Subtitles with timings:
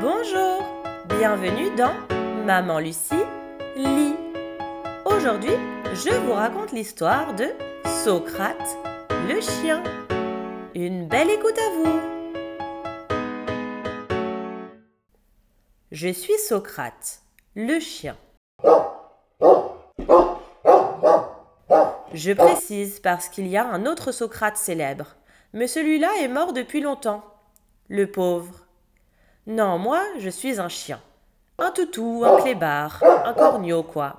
[0.00, 0.62] Bonjour,
[1.10, 1.92] bienvenue dans
[2.46, 3.22] Maman Lucie
[3.76, 4.14] lit.
[5.04, 5.52] Aujourd'hui,
[5.92, 7.48] je vous raconte l'histoire de
[8.02, 8.78] Socrate
[9.28, 9.82] le chien.
[10.74, 12.00] Une belle écoute à vous.
[15.92, 17.20] Je suis Socrate,
[17.54, 18.16] le chien.
[22.14, 25.16] Je précise parce qu'il y a un autre Socrate célèbre,
[25.52, 27.22] mais celui-là est mort depuis longtemps.
[27.88, 28.69] Le pauvre.
[29.46, 31.00] Non, moi, je suis un chien.
[31.58, 34.16] Un toutou, un clébard, un corneau, quoi.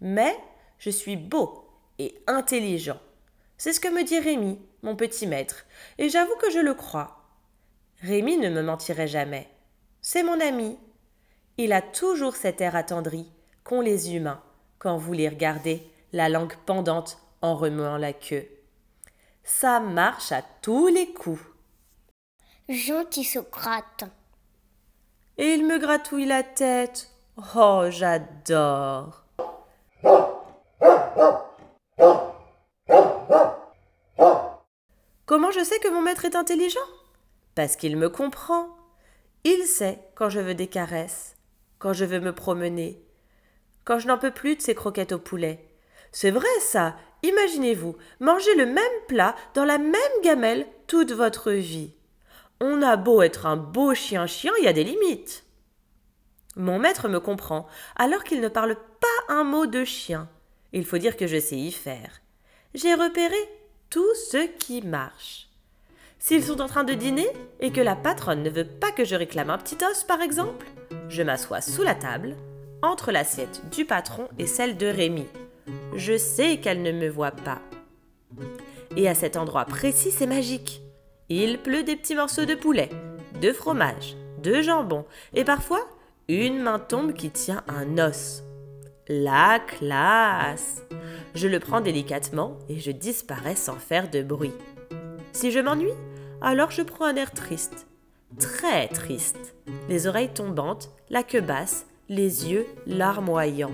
[0.00, 0.38] Mais
[0.78, 1.64] je suis beau
[1.98, 2.98] et intelligent.
[3.58, 5.66] C'est ce que me dit Rémi, mon petit maître,
[5.98, 7.18] et j'avoue que je le crois.
[8.02, 9.48] Rémi ne me mentirait jamais.
[10.00, 10.78] C'est mon ami.
[11.58, 13.30] Il a toujours cet air attendri
[13.64, 14.42] qu'ont les humains
[14.80, 18.48] quand vous les regardez, la langue pendante en remuant la queue.
[19.44, 21.40] Ça marche à tous les coups.
[22.70, 24.04] Gentil Socrate.
[25.38, 27.10] Et il me gratouille la tête.
[27.56, 29.24] Oh, j'adore.
[35.26, 36.78] Comment je sais que mon maître est intelligent?
[37.56, 38.68] Parce qu'il me comprend.
[39.42, 41.34] Il sait quand je veux des caresses,
[41.80, 43.04] quand je veux me promener,
[43.84, 45.66] quand je n'en peux plus de ces croquettes au poulet.
[46.12, 46.94] C'est vrai ça.
[47.24, 51.94] Imaginez-vous, manger le même plat dans la même gamelle toute votre vie.
[52.60, 55.44] On a beau être un beau chien-chien, il y a des limites.
[56.56, 60.28] Mon maître me comprend, alors qu'il ne parle pas un mot de chien.
[60.72, 62.20] Il faut dire que je sais y faire.
[62.74, 63.36] J'ai repéré
[63.88, 65.48] tout ce qui marche.
[66.18, 67.28] S'ils sont en train de dîner
[67.60, 70.66] et que la patronne ne veut pas que je réclame un petit os, par exemple,
[71.08, 72.36] je m'assois sous la table,
[72.82, 75.26] entre l'assiette du patron et celle de Rémi.
[75.94, 77.62] Je sais qu'elle ne me voit pas.
[78.96, 80.82] Et à cet endroit précis, c'est magique.
[81.32, 82.90] Il pleut des petits morceaux de poulet,
[83.40, 85.86] de fromage, de jambon, et parfois
[86.26, 88.42] une main tombe qui tient un os.
[89.06, 90.82] La classe
[91.36, 94.52] Je le prends délicatement et je disparais sans faire de bruit.
[95.30, 95.94] Si je m'ennuie,
[96.40, 97.86] alors je prends un air triste,
[98.40, 99.54] très triste,
[99.88, 103.70] les oreilles tombantes, la queue basse, les yeux larmoyants.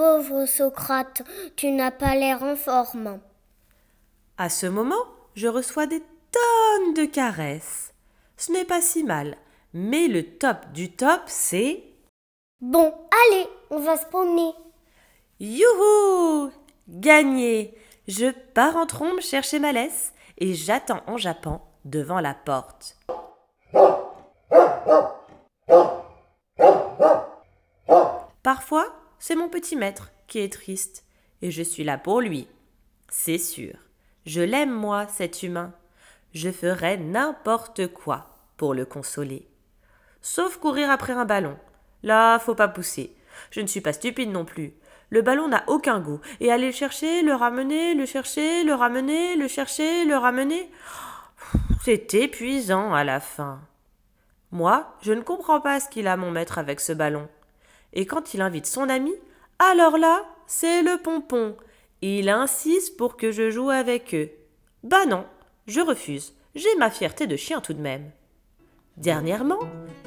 [0.00, 1.20] Pauvre Socrate,
[1.56, 3.20] tu n'as pas l'air en forme.
[4.38, 7.92] À ce moment, je reçois des tonnes de caresses.
[8.38, 9.36] Ce n'est pas si mal,
[9.74, 11.84] mais le top du top, c'est.
[12.62, 12.94] Bon,
[13.28, 14.54] allez, on va se promener.
[15.38, 16.50] Youhou
[16.88, 17.76] Gagné
[18.08, 22.96] Je pars en trombe chercher ma laisse et j'attends en jappant devant la porte.
[28.42, 28.86] Parfois,
[29.20, 31.04] c'est mon petit maître qui est triste,
[31.42, 32.48] et je suis là pour lui.
[33.08, 33.74] C'est sûr.
[34.24, 35.72] Je l'aime, moi, cet humain.
[36.32, 38.26] Je ferais n'importe quoi
[38.56, 39.46] pour le consoler.
[40.22, 41.58] Sauf courir après un ballon.
[42.02, 43.14] Là, faut pas pousser.
[43.50, 44.72] Je ne suis pas stupide non plus.
[45.10, 46.20] Le ballon n'a aucun goût.
[46.40, 50.70] Et aller le chercher, le ramener, le chercher, le ramener, le chercher, le ramener.
[51.82, 53.60] C'est épuisant à la fin.
[54.50, 57.28] Moi, je ne comprends pas ce qu'il a mon maître avec ce ballon.
[57.92, 59.12] Et quand il invite son ami,
[59.58, 61.56] alors là, c'est le pompon.
[62.02, 64.30] Il insiste pour que je joue avec eux.
[64.82, 65.24] Bah non,
[65.66, 66.34] je refuse.
[66.54, 68.10] J'ai ma fierté de chien tout de même.
[68.96, 69.60] Dernièrement,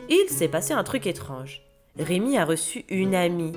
[0.09, 1.61] il s'est passé un truc étrange.
[1.97, 3.53] Rémi a reçu une amie.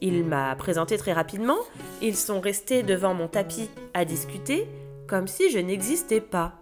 [0.00, 1.58] Il m'a présenté très rapidement,
[2.02, 4.66] ils sont restés devant mon tapis à discuter,
[5.06, 6.52] comme si je n'existais pas.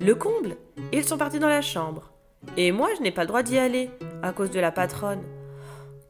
[0.00, 0.56] Le comble,
[0.92, 2.12] ils sont partis dans la chambre.
[2.56, 3.90] Et moi, je n'ai pas le droit d'y aller,
[4.22, 5.22] à cause de la patronne.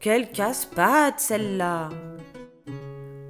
[0.00, 1.90] Quelle casse-patte, celle-là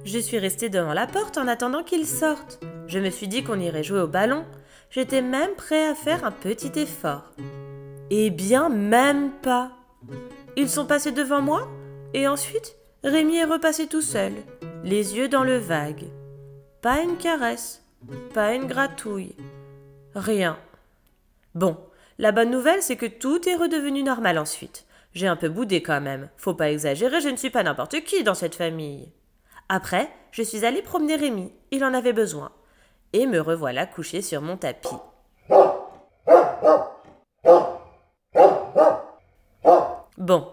[0.05, 2.61] Je suis restée devant la porte en attendant qu'ils sortent.
[2.87, 4.45] Je me suis dit qu'on irait jouer au ballon.
[4.89, 7.33] J'étais même prêt à faire un petit effort.
[8.09, 9.73] Eh bien, même pas.
[10.55, 11.67] Ils sont passés devant moi,
[12.13, 14.31] et ensuite, Rémi est repassé tout seul,
[14.85, 16.05] les yeux dans le vague.
[16.81, 17.83] Pas une caresse,
[18.33, 19.35] pas une gratouille,
[20.15, 20.57] rien.
[21.53, 21.75] Bon,
[22.17, 24.85] la bonne nouvelle, c'est que tout est redevenu normal ensuite.
[25.13, 28.23] J'ai un peu boudé quand même, faut pas exagérer, je ne suis pas n'importe qui
[28.23, 29.11] dans cette famille.
[29.67, 32.51] Après, je suis allée promener Rémi, il en avait besoin,
[33.13, 34.87] et me revoilà couché sur mon tapis.
[40.17, 40.47] Bon,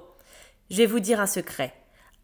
[0.70, 1.74] je vais vous dire un secret.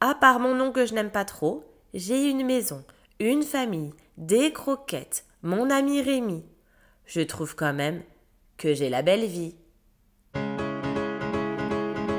[0.00, 2.84] À part mon nom que je n'aime pas trop, j'ai une maison,
[3.20, 6.44] une famille, des croquettes, mon ami Rémi.
[7.06, 8.02] Je trouve quand même
[8.56, 9.56] que j'ai la belle vie.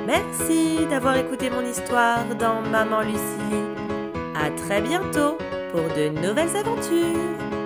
[0.05, 3.63] Merci d'avoir écouté mon histoire dans Maman Lucie.
[4.35, 5.37] À très bientôt
[5.71, 7.64] pour de nouvelles aventures.